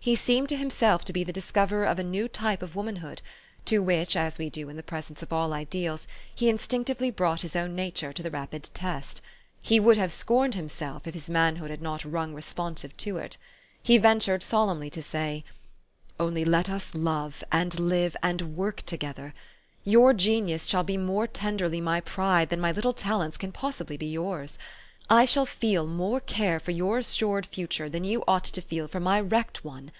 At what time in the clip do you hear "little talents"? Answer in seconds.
22.72-23.36